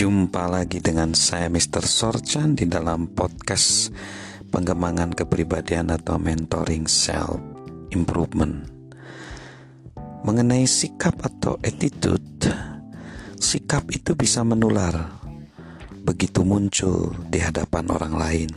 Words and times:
Jumpa 0.00 0.48
lagi 0.48 0.80
dengan 0.80 1.12
saya 1.12 1.52
Mr. 1.52 1.84
Sorchan 1.84 2.56
di 2.56 2.64
dalam 2.64 3.12
podcast 3.12 3.92
pengembangan 4.48 5.12
kepribadian 5.12 5.92
atau 5.92 6.16
mentoring 6.16 6.88
self 6.88 7.36
improvement. 7.92 8.64
Mengenai 10.24 10.64
sikap 10.64 11.20
atau 11.20 11.60
attitude, 11.60 12.48
sikap 13.36 13.92
itu 13.92 14.16
bisa 14.16 14.40
menular 14.40 15.20
begitu 16.00 16.48
muncul 16.48 17.12
di 17.28 17.44
hadapan 17.44 17.84
orang 17.92 18.14
lain. 18.16 18.50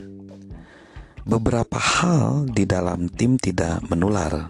Beberapa 1.27 1.75
hal 1.75 2.47
di 2.55 2.63
dalam 2.63 3.11
tim 3.11 3.35
tidak 3.35 3.83
menular. 3.91 4.47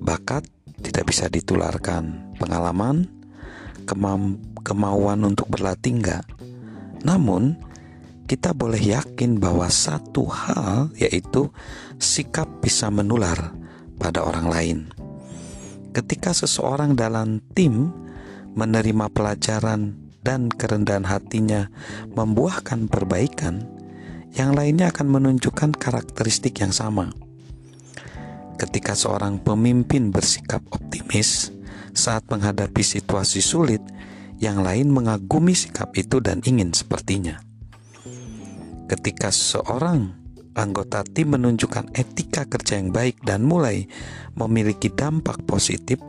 Bakat 0.00 0.48
tidak 0.80 1.12
bisa 1.12 1.28
ditularkan, 1.28 2.32
pengalaman, 2.40 3.04
kemampuan 3.84 4.49
kemauan 4.62 5.24
untuk 5.26 5.48
berlatih 5.48 6.00
enggak. 6.00 6.24
Namun, 7.02 7.56
kita 8.30 8.54
boleh 8.54 8.78
yakin 8.78 9.42
bahwa 9.42 9.66
satu 9.66 10.30
hal 10.30 10.94
yaitu 10.94 11.50
sikap 11.98 12.46
bisa 12.62 12.86
menular 12.86 13.50
pada 13.98 14.22
orang 14.22 14.46
lain. 14.46 14.78
Ketika 15.90 16.30
seseorang 16.30 16.94
dalam 16.94 17.42
tim 17.58 17.90
menerima 18.54 19.10
pelajaran 19.10 19.98
dan 20.22 20.46
kerendahan 20.46 21.08
hatinya 21.08 21.66
membuahkan 22.14 22.86
perbaikan, 22.86 23.66
yang 24.38 24.54
lainnya 24.54 24.94
akan 24.94 25.10
menunjukkan 25.10 25.74
karakteristik 25.74 26.62
yang 26.62 26.70
sama. 26.70 27.10
Ketika 28.54 28.94
seorang 28.94 29.42
pemimpin 29.42 30.14
bersikap 30.14 30.62
optimis 30.70 31.50
saat 31.90 32.22
menghadapi 32.30 32.84
situasi 32.84 33.42
sulit, 33.42 33.82
yang 34.40 34.64
lain 34.64 34.88
mengagumi 34.88 35.52
sikap 35.52 35.92
itu 35.94 36.18
dan 36.18 36.40
ingin 36.48 36.72
sepertinya. 36.72 37.38
Ketika 38.88 39.30
seorang 39.30 40.16
anggota 40.56 41.06
tim 41.06 41.36
menunjukkan 41.36 41.94
etika 41.94 42.48
kerja 42.48 42.80
yang 42.80 42.90
baik 42.90 43.22
dan 43.22 43.46
mulai 43.46 43.86
memiliki 44.34 44.90
dampak 44.90 45.44
positif, 45.46 46.02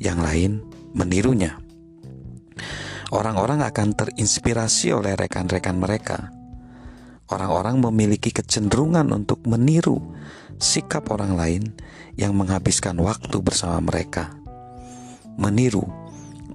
yang 0.00 0.18
lain 0.18 0.64
menirunya. 0.96 1.60
Orang-orang 3.12 3.60
akan 3.62 3.92
terinspirasi 3.92 4.90
oleh 4.96 5.14
rekan-rekan 5.14 5.76
mereka. 5.76 6.32
Orang-orang 7.28 7.80
memiliki 7.80 8.32
kecenderungan 8.32 9.08
untuk 9.12 9.44
meniru 9.44 10.00
sikap 10.56 11.12
orang 11.12 11.36
lain 11.36 11.62
yang 12.16 12.32
menghabiskan 12.36 12.96
waktu 12.98 13.36
bersama 13.40 13.84
mereka. 13.84 14.32
Meniru 15.36 15.84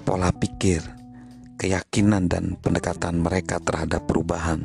pola 0.05 0.29
pikir, 0.33 0.96
keyakinan 1.57 2.29
dan 2.29 2.55
pendekatan 2.61 3.19
mereka 3.19 3.57
terhadap 3.57 4.05
perubahan. 4.05 4.63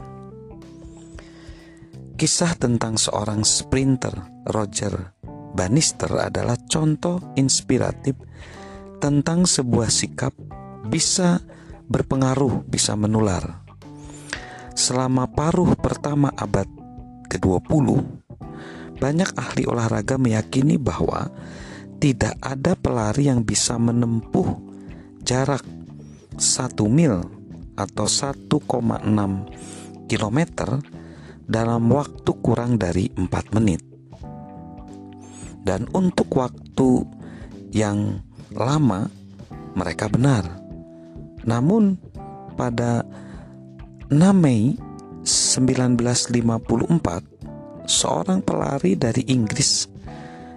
Kisah 2.14 2.54
tentang 2.54 3.00
seorang 3.00 3.42
sprinter, 3.42 4.14
Roger 4.46 5.16
Bannister, 5.56 6.12
adalah 6.22 6.54
contoh 6.70 7.18
inspiratif 7.34 8.14
tentang 9.02 9.48
sebuah 9.48 9.90
sikap 9.90 10.30
bisa 10.86 11.42
berpengaruh, 11.90 12.62
bisa 12.68 12.94
menular. 12.94 13.64
Selama 14.78 15.26
paruh 15.26 15.74
pertama 15.74 16.30
abad 16.38 16.68
ke-20, 17.26 17.88
banyak 19.02 19.30
ahli 19.34 19.66
olahraga 19.66 20.14
meyakini 20.14 20.78
bahwa 20.78 21.26
tidak 21.98 22.38
ada 22.38 22.78
pelari 22.78 23.26
yang 23.26 23.42
bisa 23.42 23.74
menempuh 23.78 24.62
jarak 25.26 25.66
1 26.36 26.76
mil 26.88 27.20
atau 27.76 28.06
1,6 28.06 28.48
km 30.08 30.38
dalam 31.48 31.90
waktu 31.92 32.32
kurang 32.40 32.78
dari 32.80 33.10
4 33.16 33.56
menit. 33.56 33.82
Dan 35.62 35.86
untuk 35.94 36.26
waktu 36.36 37.06
yang 37.72 38.20
lama 38.52 39.08
mereka 39.78 40.08
benar. 40.10 40.44
Namun 41.46 41.96
pada 42.58 43.06
6 44.10 44.18
Mei 44.36 44.74
1954 45.22 47.86
seorang 47.86 48.42
pelari 48.42 48.98
dari 48.98 49.22
Inggris 49.30 49.86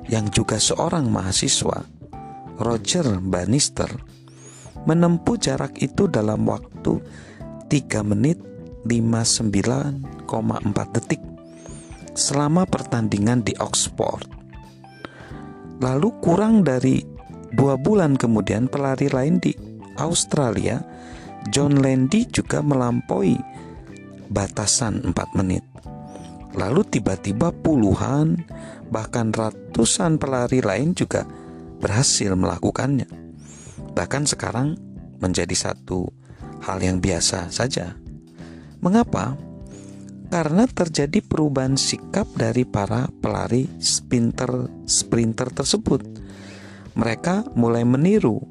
yang 0.09 0.29
juga 0.29 0.61
seorang 0.61 1.09
mahasiswa 1.09 1.85
Roger 2.61 3.17
Bannister 3.21 3.89
menempuh 4.85 5.37
jarak 5.41 5.81
itu 5.81 6.05
dalam 6.05 6.45
waktu 6.45 7.01
3 7.69 8.05
menit 8.05 8.37
59,4 8.85 10.93
detik 10.93 11.21
selama 12.13 12.69
pertandingan 12.69 13.41
di 13.41 13.57
Oxford. 13.57 14.29
Lalu 15.81 16.09
kurang 16.21 16.63
dari 16.63 17.01
dua 17.51 17.75
bulan 17.75 18.15
kemudian 18.15 18.69
pelari 18.69 19.11
lain 19.11 19.41
di 19.41 19.51
Australia, 19.99 20.79
John 21.49 21.81
Landy 21.81 22.29
juga 22.29 22.61
melampaui 22.61 23.35
batasan 24.29 25.11
4 25.11 25.39
menit. 25.41 25.65
Lalu 26.55 26.87
tiba-tiba 26.87 27.51
puluhan 27.51 28.47
bahkan 28.87 29.35
ratusan 29.35 30.21
pelari 30.21 30.63
lain 30.63 30.95
juga 30.95 31.27
berhasil 31.83 32.31
melakukannya 32.31 33.24
bahkan 33.95 34.27
sekarang 34.27 34.75
menjadi 35.23 35.55
satu 35.55 36.11
hal 36.67 36.83
yang 36.83 36.99
biasa 36.99 37.49
saja. 37.49 37.95
Mengapa? 38.83 39.39
Karena 40.29 40.67
terjadi 40.67 41.23
perubahan 41.23 41.79
sikap 41.79 42.27
dari 42.35 42.67
para 42.67 43.07
pelari 43.23 43.71
sprinter 43.79 44.67
sprinter 44.83 45.47
tersebut. 45.49 46.03
Mereka 46.99 47.55
mulai 47.55 47.87
meniru 47.87 48.43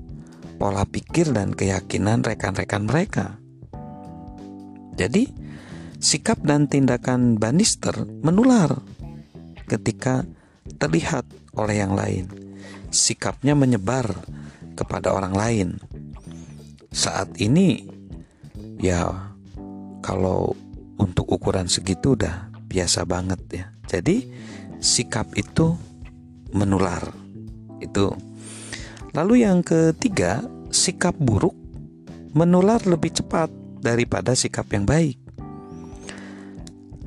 pola 0.56 0.86
pikir 0.88 1.34
dan 1.34 1.52
keyakinan 1.52 2.24
rekan-rekan 2.24 2.88
mereka. 2.88 3.36
Jadi, 4.94 5.26
sikap 5.98 6.38
dan 6.46 6.70
tindakan 6.70 7.34
Bannister 7.36 8.06
menular 8.22 8.78
ketika 9.66 10.22
terlihat 10.78 11.26
oleh 11.58 11.76
yang 11.82 11.98
lain. 11.98 12.30
Sikapnya 12.94 13.58
menyebar 13.58 14.06
kepada 14.74 15.14
orang 15.14 15.34
lain. 15.34 15.68
Saat 16.94 17.38
ini 17.42 17.86
ya 18.78 19.10
kalau 20.04 20.52
untuk 21.00 21.26
ukuran 21.30 21.66
segitu 21.66 22.14
udah 22.14 22.52
biasa 22.68 23.06
banget 23.06 23.40
ya. 23.50 23.64
Jadi 23.88 24.28
sikap 24.78 25.32
itu 25.34 25.74
menular. 26.54 27.02
Itu. 27.82 28.14
Lalu 29.14 29.46
yang 29.46 29.62
ketiga, 29.62 30.42
sikap 30.74 31.14
buruk 31.18 31.54
menular 32.34 32.82
lebih 32.82 33.14
cepat 33.14 33.46
daripada 33.78 34.34
sikap 34.34 34.66
yang 34.74 34.82
baik. 34.82 35.16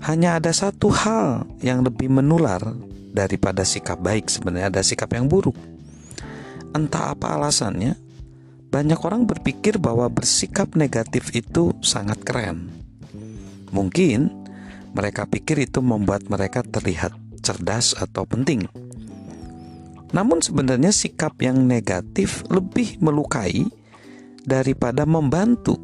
Hanya 0.07 0.39
ada 0.39 0.55
satu 0.55 0.87
hal 0.93 1.43
yang 1.59 1.83
lebih 1.83 2.07
menular 2.07 2.63
daripada 3.11 3.65
sikap 3.65 3.97
baik 3.97 4.29
sebenarnya 4.29 4.69
ada 4.71 4.81
sikap 4.85 5.09
yang 5.11 5.25
buruk 5.25 5.57
Entah 6.75 7.15
apa 7.15 7.37
alasannya, 7.39 7.95
banyak 8.67 8.99
orang 8.99 9.23
berpikir 9.23 9.79
bahwa 9.79 10.11
bersikap 10.11 10.75
negatif 10.75 11.31
itu 11.31 11.71
sangat 11.79 12.19
keren. 12.27 12.67
Mungkin 13.71 14.31
mereka 14.91 15.27
pikir 15.27 15.63
itu 15.63 15.79
membuat 15.79 16.27
mereka 16.27 16.63
terlihat 16.63 17.15
cerdas 17.39 17.95
atau 17.95 18.27
penting. 18.27 18.67
Namun 20.11 20.39
sebenarnya 20.39 20.91
sikap 20.91 21.35
yang 21.43 21.67
negatif 21.67 22.43
lebih 22.47 22.99
melukai 23.03 23.67
daripada 24.47 25.03
membantu 25.03 25.75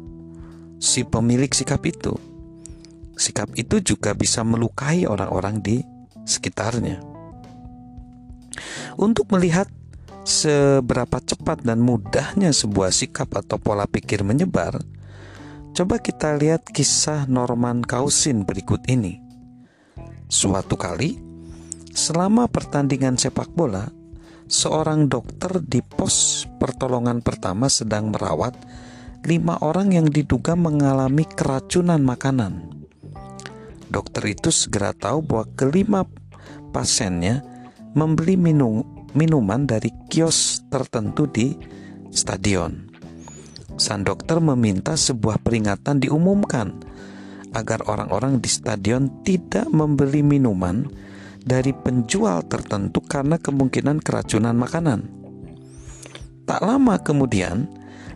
si 0.80 1.04
pemilik 1.04 1.52
sikap 1.52 1.84
itu. 1.84 2.16
Sikap 3.14 3.52
itu 3.54 3.78
juga 3.84 4.16
bisa 4.16 4.42
melukai 4.42 5.04
orang-orang 5.04 5.60
di 5.60 5.76
sekitarnya. 6.24 6.98
Untuk 8.96 9.28
melihat 9.30 9.68
seberapa 10.24 11.20
cepat 11.20 11.62
dan 11.62 11.84
mudahnya 11.84 12.50
sebuah 12.50 12.90
sikap 12.90 13.36
atau 13.36 13.60
pola 13.60 13.84
pikir 13.84 14.24
menyebar, 14.24 14.80
coba 15.76 16.00
kita 16.00 16.32
lihat 16.40 16.64
kisah 16.72 17.28
Norman 17.28 17.84
Cousin 17.84 18.48
berikut 18.48 18.80
ini. 18.88 19.20
Suatu 20.32 20.80
kali, 20.80 21.20
selama 21.92 22.48
pertandingan 22.48 23.20
sepak 23.20 23.52
bola, 23.52 23.92
seorang 24.48 25.12
dokter 25.12 25.60
di 25.60 25.84
pos 25.84 26.48
pertolongan 26.56 27.20
pertama 27.20 27.68
sedang 27.68 28.08
merawat 28.08 28.56
lima 29.24 29.56
orang 29.60 29.92
yang 29.92 30.08
diduga 30.08 30.56
mengalami 30.56 31.24
keracunan 31.28 32.00
makanan. 32.00 32.72
Dokter 33.88 34.32
itu 34.32 34.48
segera 34.52 34.96
tahu 34.96 35.24
bahwa 35.24 35.46
kelima 35.56 36.00
pasiennya 36.72 37.40
membeli 37.94 38.36
minum 38.36 38.93
minuman 39.14 39.64
dari 39.64 39.94
kios 40.10 40.66
tertentu 40.66 41.30
di 41.30 41.54
stadion. 42.10 42.92
sang 43.74 44.06
dokter 44.06 44.38
meminta 44.38 44.94
sebuah 44.94 45.42
peringatan 45.42 45.98
diumumkan 45.98 46.78
agar 47.54 47.82
orang-orang 47.90 48.38
di 48.38 48.46
stadion 48.46 49.22
tidak 49.26 49.66
membeli 49.70 50.22
minuman 50.22 50.86
dari 51.42 51.70
penjual 51.74 52.46
tertentu 52.46 53.02
karena 53.02 53.38
kemungkinan 53.38 53.98
keracunan 53.98 54.54
makanan. 54.54 55.00
Tak 56.44 56.60
lama 56.60 56.98
kemudian, 57.00 57.66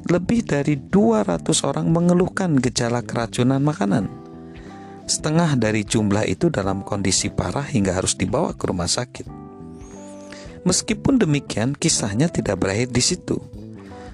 lebih 0.06 0.47
dari 0.47 0.79
200 0.79 1.43
orang 1.67 1.87
mengeluhkan 1.91 2.55
gejala 2.59 3.03
keracunan 3.03 3.59
makanan. 3.62 4.09
Setengah 5.09 5.56
dari 5.56 5.83
jumlah 5.83 6.29
itu 6.29 6.53
dalam 6.53 6.85
kondisi 6.85 7.33
parah 7.33 7.65
hingga 7.65 7.97
harus 7.97 8.15
dibawa 8.15 8.53
ke 8.53 8.69
rumah 8.69 8.87
sakit. 8.87 9.38
Meskipun 10.66 11.22
demikian, 11.22 11.76
kisahnya 11.76 12.26
tidak 12.26 12.58
berakhir 12.62 12.90
di 12.90 13.02
situ. 13.02 13.38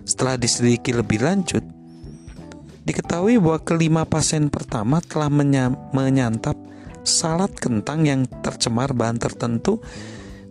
Setelah 0.05 0.37
diselidiki 0.37 0.93
lebih 0.93 1.25
lanjut, 1.25 1.65
diketahui 2.85 3.41
bahwa 3.41 3.61
kelima 3.65 4.03
pasien 4.05 4.53
pertama 4.53 5.01
telah 5.01 5.33
menyantap 5.93 6.57
salad 7.05 7.53
kentang 7.57 8.05
yang 8.05 8.29
tercemar 8.45 8.93
bahan 8.93 9.17
tertentu 9.17 9.81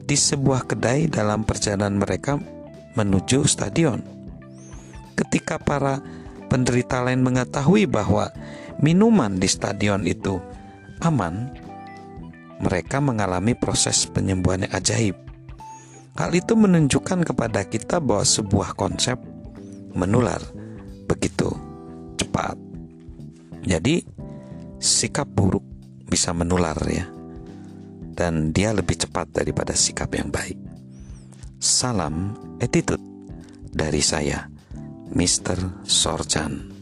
di 0.04 0.18
sebuah 0.18 0.66
kedai 0.66 1.10
dalam 1.10 1.46
perjalanan 1.46 2.02
mereka 2.02 2.42
menuju 2.98 3.46
stadion. 3.46 4.02
Ketika 5.14 5.62
para 5.62 6.02
penderita 6.50 7.06
lain 7.06 7.22
mengetahui 7.22 7.86
bahwa 7.86 8.34
minuman 8.82 9.38
di 9.38 9.46
stadion 9.46 10.06
itu 10.06 10.42
aman, 11.06 11.54
mereka 12.62 12.98
mengalami 12.98 13.54
proses 13.54 14.10
penyembuhan 14.10 14.66
yang 14.66 14.74
ajaib. 14.74 15.18
Hal 16.14 16.30
itu 16.38 16.54
menunjukkan 16.54 17.26
kepada 17.26 17.66
kita 17.66 17.98
bahwa 17.98 18.22
sebuah 18.22 18.78
konsep 18.78 19.18
menular 19.98 20.42
begitu 21.10 21.50
cepat. 22.22 22.54
Jadi, 23.66 24.06
sikap 24.78 25.26
buruk 25.26 25.66
bisa 26.06 26.30
menular 26.36 26.78
ya. 26.86 27.10
Dan 28.14 28.54
dia 28.54 28.70
lebih 28.78 28.94
cepat 28.94 29.34
daripada 29.34 29.74
sikap 29.74 30.14
yang 30.14 30.30
baik. 30.30 30.60
Salam 31.58 32.38
attitude 32.62 33.02
dari 33.74 34.04
saya, 34.06 34.46
Mr. 35.18 35.82
Sorchan. 35.82 36.73